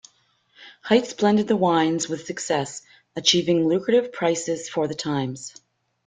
Heitz 0.89 1.13
blended 1.13 1.47
the 1.47 1.55
wines 1.55 2.09
with 2.09 2.25
success, 2.25 2.81
achieving 3.15 3.67
lucrative 3.67 4.11
prices 4.11 4.67
for 4.67 4.87
the 4.87 4.95
times. 4.95 5.53